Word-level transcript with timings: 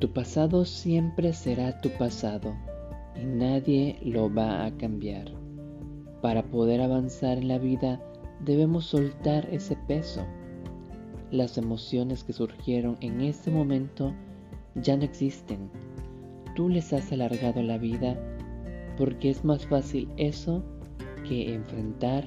Tu 0.00 0.12
pasado 0.12 0.64
siempre 0.64 1.32
será 1.32 1.80
tu 1.80 1.88
pasado 1.90 2.54
y 3.14 3.24
nadie 3.24 3.96
lo 4.02 4.32
va 4.32 4.66
a 4.66 4.76
cambiar. 4.76 5.30
Para 6.20 6.42
poder 6.42 6.80
avanzar 6.80 7.38
en 7.38 7.48
la 7.48 7.58
vida 7.58 8.02
debemos 8.40 8.86
soltar 8.86 9.48
ese 9.52 9.76
peso. 9.86 10.26
Las 11.30 11.58
emociones 11.58 12.24
que 12.24 12.32
surgieron 12.32 12.96
en 13.00 13.20
ese 13.20 13.50
momento 13.50 14.12
ya 14.74 14.96
no 14.96 15.04
existen. 15.04 15.70
Tú 16.56 16.68
les 16.68 16.92
has 16.92 17.12
alargado 17.12 17.62
la 17.62 17.78
vida 17.78 18.18
porque 18.98 19.30
es 19.30 19.44
más 19.44 19.64
fácil 19.66 20.08
eso 20.16 20.62
que 21.26 21.54
enfrentar 21.54 22.24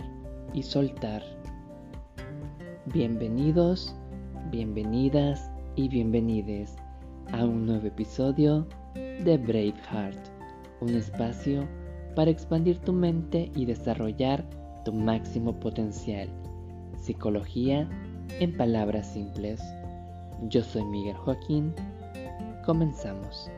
y 0.54 0.64
soltar. 0.64 1.22
Bienvenidos, 2.94 3.94
bienvenidas 4.52 5.52
y 5.76 5.90
bienvenides 5.90 6.78
a 7.34 7.44
un 7.44 7.66
nuevo 7.66 7.88
episodio 7.88 8.68
de 8.96 9.38
Braveheart, 9.38 10.18
un 10.82 10.90
espacio 10.90 11.68
para 12.16 12.32
expandir 12.32 12.80
tu 12.80 12.94
mente 12.94 13.52
y 13.56 13.66
desarrollar 13.66 14.44
tu 14.86 14.94
máximo 14.94 15.54
potencial. 15.60 16.30
Psicología 17.00 17.88
en 18.40 18.56
palabras 18.56 19.14
simples. 19.14 19.62
Yo 20.50 20.64
soy 20.64 20.84
Miguel 20.86 21.16
Joaquín. 21.16 21.74
Comenzamos. 22.66 23.52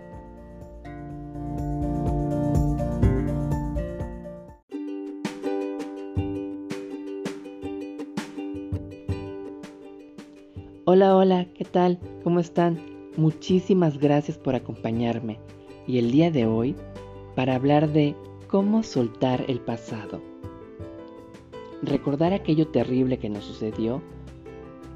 Hola, 10.86 11.16
hola, 11.16 11.46
¿qué 11.54 11.66
tal? 11.66 12.00
¿Cómo 12.24 12.40
están? 12.40 12.99
Muchísimas 13.20 14.00
gracias 14.00 14.38
por 14.38 14.56
acompañarme 14.56 15.40
y 15.86 15.98
el 15.98 16.10
día 16.10 16.32
de 16.32 16.46
hoy 16.46 16.74
para 17.36 17.56
hablar 17.56 17.92
de 17.92 18.16
cómo 18.48 18.82
soltar 18.82 19.44
el 19.50 19.60
pasado. 19.60 20.22
Recordar 21.84 22.32
aquello 22.32 22.70
terrible 22.70 23.20
que 23.20 23.28
nos 23.28 23.44
sucedió 23.44 24.02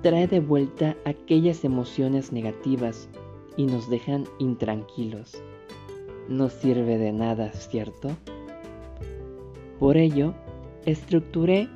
trae 0.04 0.28
de 0.28 0.40
vuelta 0.40 0.96
aquellas 1.04 1.66
emociones 1.66 2.32
negativas 2.32 3.10
y 3.58 3.66
nos 3.66 3.90
dejan 3.90 4.24
intranquilos. 4.40 5.44
No 6.30 6.48
sirve 6.48 6.98
de 6.98 7.12
nada, 7.12 7.52
¿cierto? 7.52 8.08
Por 9.80 9.98
ello, 9.98 10.34
estructuré 10.86 11.68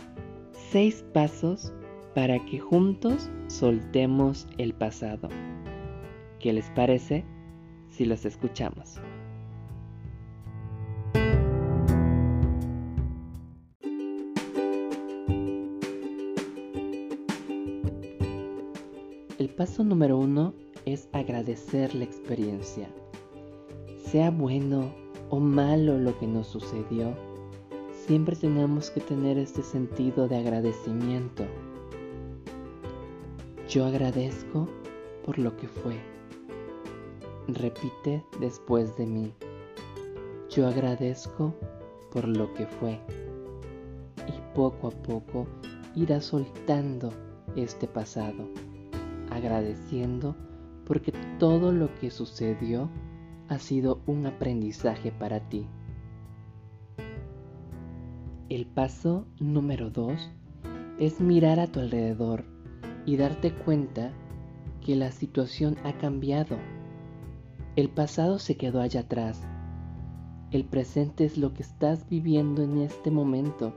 seis 0.71 1.03
pasos 1.11 1.73
para 2.15 2.39
que 2.45 2.59
juntos 2.59 3.29
soltemos 3.49 4.47
el 4.57 4.73
pasado. 4.73 5.27
¿Qué 6.39 6.53
les 6.53 6.69
parece 6.71 7.23
si 7.89 8.05
los 8.05 8.25
escuchamos? 8.25 8.99
El 19.37 19.49
paso 19.49 19.83
número 19.83 20.17
uno 20.17 20.53
es 20.85 21.09
agradecer 21.13 21.93
la 21.95 22.03
experiencia. 22.03 22.87
Sea 24.05 24.31
bueno 24.31 24.91
o 25.29 25.39
malo 25.39 25.97
lo 25.97 26.17
que 26.17 26.27
nos 26.27 26.47
sucedió, 26.47 27.13
siempre 28.05 28.35
tenemos 28.35 28.89
que 28.89 29.01
tener 29.01 29.37
este 29.37 29.63
sentido 29.63 30.27
de 30.27 30.37
agradecimiento 30.37 31.45
yo 33.69 33.85
agradezco 33.85 34.69
por 35.25 35.37
lo 35.37 35.57
que 35.57 35.67
fue. 35.67 35.99
Repite 37.47 38.23
después 38.39 38.95
de 38.97 39.05
mí. 39.05 39.33
Yo 40.49 40.67
agradezco 40.67 41.55
por 42.11 42.27
lo 42.27 42.53
que 42.53 42.65
fue. 42.65 42.99
Y 44.27 44.55
poco 44.55 44.87
a 44.87 44.91
poco 44.91 45.47
irás 45.95 46.25
soltando 46.25 47.13
este 47.55 47.87
pasado, 47.87 48.49
agradeciendo 49.31 50.35
porque 50.85 51.13
todo 51.39 51.71
lo 51.71 51.93
que 51.95 52.11
sucedió 52.11 52.89
ha 53.49 53.59
sido 53.59 54.01
un 54.05 54.25
aprendizaje 54.25 55.11
para 55.11 55.39
ti. 55.39 55.67
El 58.49 58.65
paso 58.65 59.25
número 59.39 59.89
dos 59.89 60.31
es 60.99 61.19
mirar 61.19 61.59
a 61.59 61.67
tu 61.67 61.79
alrededor 61.79 62.45
y 63.05 63.17
darte 63.17 63.53
cuenta 63.53 64.11
que 64.81 64.95
la 64.95 65.11
situación 65.11 65.77
ha 65.83 65.93
cambiado. 65.97 66.57
El 67.77 67.89
pasado 67.89 68.39
se 68.39 68.57
quedó 68.57 68.81
allá 68.81 69.01
atrás. 69.01 69.39
El 70.49 70.65
presente 70.65 71.25
es 71.25 71.37
lo 71.37 71.53
que 71.53 71.61
estás 71.61 72.09
viviendo 72.09 72.63
en 72.63 72.79
este 72.79 73.11
momento 73.11 73.71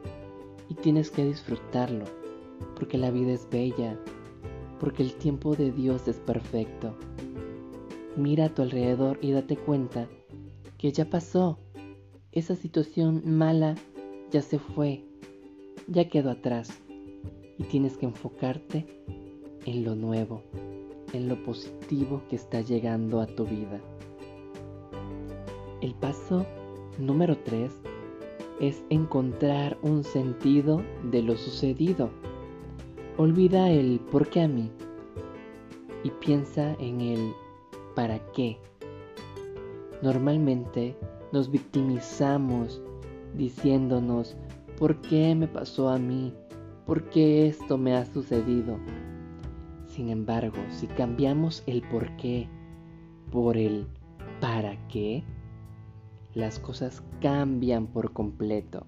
y 0.70 0.74
tienes 0.74 1.10
que 1.10 1.22
disfrutarlo, 1.22 2.06
porque 2.76 2.96
la 2.96 3.10
vida 3.10 3.32
es 3.32 3.46
bella, 3.50 4.00
porque 4.78 5.02
el 5.02 5.12
tiempo 5.12 5.54
de 5.54 5.70
Dios 5.70 6.08
es 6.08 6.16
perfecto. 6.16 6.96
Mira 8.16 8.46
a 8.46 8.54
tu 8.54 8.62
alrededor 8.62 9.18
y 9.20 9.32
date 9.32 9.58
cuenta 9.58 10.08
que 10.78 10.92
ya 10.92 11.04
pasó. 11.04 11.58
Esa 12.32 12.56
situación 12.56 13.20
mala 13.26 13.74
ya 14.30 14.40
se 14.40 14.58
fue, 14.58 15.04
ya 15.88 16.08
quedó 16.08 16.30
atrás 16.30 16.70
y 17.58 17.64
tienes 17.64 17.98
que 17.98 18.06
enfocarte 18.06 18.86
en 19.66 19.84
lo 19.84 19.94
nuevo, 19.94 20.42
en 21.12 21.28
lo 21.28 21.42
positivo 21.42 22.22
que 22.28 22.36
está 22.36 22.60
llegando 22.60 23.20
a 23.20 23.26
tu 23.26 23.44
vida. 23.44 23.80
El 25.80 25.94
paso 25.94 26.46
número 26.98 27.38
3 27.38 27.72
es 28.60 28.82
encontrar 28.90 29.78
un 29.82 30.04
sentido 30.04 30.82
de 31.10 31.22
lo 31.22 31.36
sucedido. 31.36 32.10
Olvida 33.16 33.70
el 33.70 34.00
por 34.00 34.28
qué 34.28 34.42
a 34.42 34.48
mí 34.48 34.70
y 36.04 36.10
piensa 36.10 36.74
en 36.78 37.00
el 37.00 37.32
para 37.94 38.18
qué. 38.32 38.58
Normalmente 40.02 40.96
nos 41.32 41.50
victimizamos 41.50 42.80
diciéndonos 43.34 44.36
¿por 44.78 45.00
qué 45.02 45.34
me 45.34 45.48
pasó 45.48 45.88
a 45.88 45.98
mí? 45.98 46.34
¿Por 46.86 47.04
qué 47.10 47.46
esto 47.46 47.78
me 47.78 47.94
ha 47.94 48.04
sucedido? 48.04 48.78
Sin 50.00 50.08
embargo, 50.08 50.56
si 50.70 50.86
cambiamos 50.86 51.62
el 51.66 51.82
por 51.82 52.16
qué 52.16 52.48
por 53.30 53.58
el 53.58 53.86
para 54.40 54.88
qué, 54.88 55.22
las 56.32 56.58
cosas 56.58 57.02
cambian 57.20 57.86
por 57.86 58.14
completo. 58.14 58.86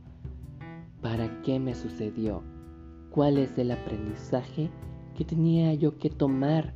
¿Para 1.02 1.42
qué 1.42 1.60
me 1.60 1.74
sucedió? 1.74 2.42
¿Cuál 3.10 3.36
es 3.36 3.58
el 3.58 3.72
aprendizaje 3.72 4.70
que 5.14 5.26
tenía 5.26 5.74
yo 5.74 5.98
que 5.98 6.08
tomar 6.08 6.72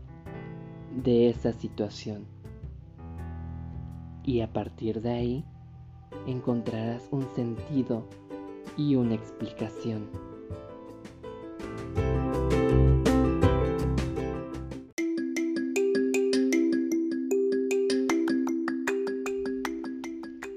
de 1.03 1.31
esa 1.31 1.55
situación? 1.55 2.27
Y 4.23 4.43
a 4.43 4.53
partir 4.53 5.01
de 5.01 5.13
ahí 5.13 5.45
encontrarás 6.27 7.09
un 7.11 7.27
sentido 7.35 8.07
y 8.77 8.97
una 8.97 9.15
explicación. 9.15 10.36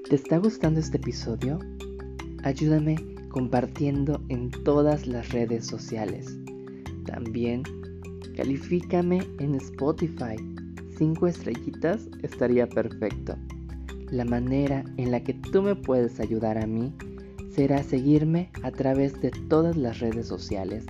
¿Te 0.09 0.15
está 0.15 0.39
gustando 0.39 0.79
este 0.79 0.97
episodio? 0.97 1.59
Ayúdame 2.41 2.95
compartiendo 3.29 4.19
en 4.29 4.49
todas 4.49 5.05
las 5.05 5.29
redes 5.29 5.67
sociales. 5.67 6.35
También 7.05 7.61
califícame 8.35 9.21
en 9.37 9.53
Spotify. 9.53 10.35
Cinco 10.97 11.27
estrellitas 11.27 12.09
estaría 12.23 12.67
perfecto. 12.67 13.35
La 14.09 14.25
manera 14.25 14.83
en 14.97 15.11
la 15.11 15.23
que 15.23 15.35
tú 15.35 15.61
me 15.61 15.75
puedes 15.75 16.19
ayudar 16.19 16.57
a 16.57 16.65
mí 16.65 16.91
será 17.51 17.83
seguirme 17.83 18.49
a 18.63 18.71
través 18.71 19.21
de 19.21 19.29
todas 19.47 19.77
las 19.77 19.99
redes 19.99 20.25
sociales. 20.25 20.87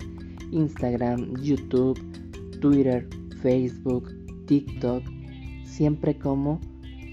Instagram, 0.52 1.36
YouTube, 1.42 2.00
Twitter, 2.62 3.06
Facebook, 3.42 4.16
TikTok, 4.46 5.04
siempre 5.66 6.18
como 6.18 6.62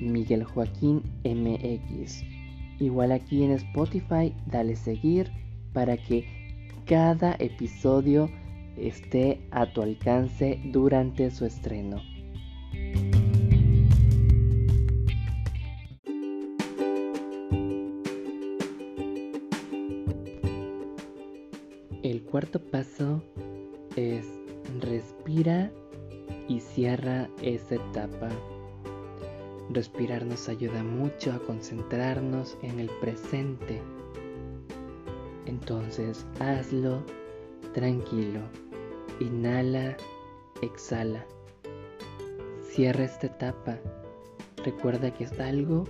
Miguel 0.01 0.45
Joaquín 0.45 1.03
MX. 1.25 2.25
Igual 2.81 3.13
aquí 3.13 3.43
en 3.43 3.53
Spotify, 3.53 4.35
dale 4.47 4.77
seguir 4.77 5.31
para 5.73 5.97
que 5.97 6.27
cada 6.85 7.35
episodio 7.39 8.31
esté 8.77 9.41
a 9.51 9.73
tu 9.73 9.83
alcance 9.83 10.61
durante 10.67 11.31
su 11.31 11.47
estreno. 11.47 12.01
El 22.03 22.23
cuarto 22.23 22.61
paso 22.61 23.23
es 23.97 24.27
respira 24.81 25.73
y 26.49 26.61
cierra 26.61 27.29
esa 27.43 27.75
etapa 27.75 28.29
Respirar 29.71 30.25
nos 30.25 30.49
ayuda 30.49 30.83
mucho 30.83 31.33
a 31.33 31.39
concentrarnos 31.41 32.57
en 32.63 32.79
el 32.79 32.89
presente. 33.01 33.83
Entonces 35.47 36.27
hazlo 36.41 37.03
tranquilo. 37.75 38.41
Inhala, 39.21 39.97
exhala. 40.63 41.25
Cierra 42.63 43.05
esta 43.05 43.27
etapa. 43.27 43.79
Recuerda 44.65 45.13
que 45.13 45.25
es 45.25 45.41
algo 45.41 45.85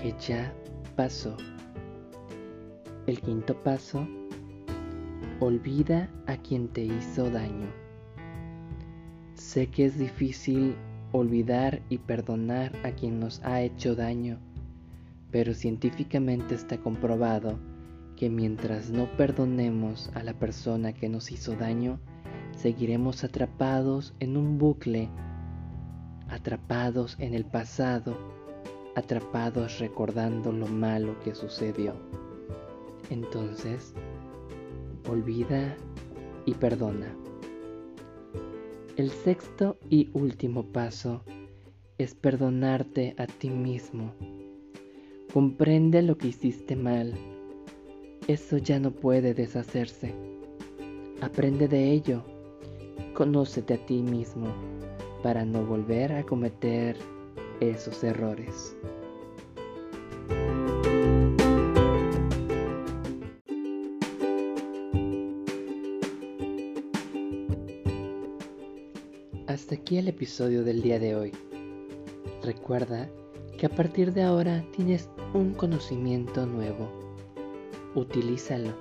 que 0.00 0.14
ya 0.20 0.52
pasó. 0.96 1.36
El 3.06 3.20
quinto 3.20 3.54
paso, 3.62 4.06
olvida 5.40 6.10
a 6.26 6.36
quien 6.36 6.68
te 6.68 6.82
hizo 6.82 7.30
daño. 7.30 7.68
Sé 9.34 9.68
que 9.68 9.86
es 9.86 9.98
difícil 9.98 10.76
olvidar 11.12 11.82
y 11.88 11.98
perdonar 11.98 12.72
a 12.84 12.92
quien 12.92 13.20
nos 13.20 13.40
ha 13.44 13.62
hecho 13.62 13.94
daño, 13.94 14.38
pero 15.30 15.54
científicamente 15.54 16.54
está 16.54 16.78
comprobado 16.78 17.58
que 18.16 18.28
mientras 18.28 18.90
no 18.90 19.06
perdonemos 19.16 20.10
a 20.14 20.22
la 20.22 20.34
persona 20.34 20.92
que 20.92 21.08
nos 21.08 21.30
hizo 21.30 21.54
daño, 21.54 22.00
seguiremos 22.56 23.22
atrapados 23.22 24.14
en 24.18 24.36
un 24.36 24.58
bucle, 24.58 25.08
atrapados 26.28 27.16
en 27.20 27.34
el 27.34 27.44
pasado, 27.44 28.18
atrapados 28.96 29.78
recordando 29.78 30.50
lo 30.50 30.66
malo 30.66 31.18
que 31.20 31.34
sucedió. 31.34 31.94
Entonces, 33.10 33.94
olvida 35.08 35.76
y 36.44 36.54
perdona. 36.54 37.27
El 38.98 39.12
sexto 39.12 39.78
y 39.88 40.10
último 40.12 40.72
paso 40.72 41.22
es 41.98 42.16
perdonarte 42.16 43.14
a 43.16 43.28
ti 43.28 43.48
mismo. 43.48 44.12
Comprende 45.32 46.02
lo 46.02 46.18
que 46.18 46.26
hiciste 46.26 46.74
mal. 46.74 47.14
Eso 48.26 48.58
ya 48.58 48.80
no 48.80 48.90
puede 48.90 49.34
deshacerse. 49.34 50.16
Aprende 51.20 51.68
de 51.68 51.92
ello. 51.92 52.24
Conócete 53.14 53.74
a 53.74 53.86
ti 53.86 54.02
mismo 54.02 54.52
para 55.22 55.44
no 55.44 55.64
volver 55.64 56.12
a 56.12 56.24
cometer 56.24 56.96
esos 57.60 58.02
errores. 58.02 58.76
Hasta 69.58 69.74
aquí 69.74 69.98
el 69.98 70.06
episodio 70.06 70.62
del 70.62 70.82
día 70.82 71.00
de 71.00 71.16
hoy. 71.16 71.32
Recuerda 72.44 73.10
que 73.58 73.66
a 73.66 73.68
partir 73.68 74.12
de 74.12 74.22
ahora 74.22 74.64
tienes 74.76 75.10
un 75.34 75.52
conocimiento 75.52 76.46
nuevo. 76.46 76.88
Utilízalo 77.96 78.72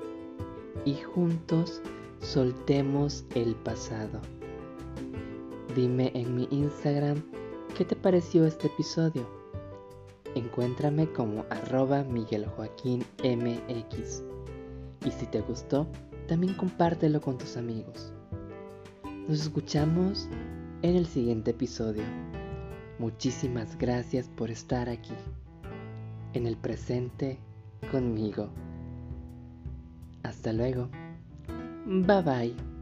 y 0.86 0.94
juntos 0.94 1.82
soltemos 2.20 3.26
el 3.34 3.56
pasado. 3.56 4.22
Dime 5.76 6.12
en 6.14 6.36
mi 6.36 6.48
Instagram 6.52 7.24
qué 7.76 7.84
te 7.84 7.96
pareció 7.96 8.46
este 8.46 8.68
episodio. 8.68 9.28
Encuéntrame 10.36 11.12
como 11.12 11.44
arroba 11.50 12.04
Miguel 12.04 12.46
Joaquín 12.46 13.04
MX. 13.24 14.22
Y 15.08 15.10
si 15.10 15.26
te 15.26 15.42
gustó, 15.42 15.88
también 16.28 16.54
compártelo 16.54 17.20
con 17.20 17.40
tus 17.40 17.58
amigos. 17.58 18.14
Nos 19.28 19.42
escuchamos 19.42 20.30
en 20.88 20.96
el 20.96 21.06
siguiente 21.06 21.52
episodio. 21.52 22.04
Muchísimas 22.98 23.78
gracias 23.78 24.30
por 24.30 24.50
estar 24.50 24.90
aquí, 24.90 25.14
en 26.34 26.48
el 26.48 26.56
presente 26.58 27.40
conmigo. 27.92 28.50
Hasta 30.24 30.54
luego. 30.54 30.90
Bye 31.86 32.22
bye. 32.22 32.77